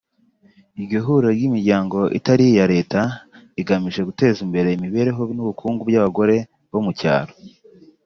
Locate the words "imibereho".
4.71-5.21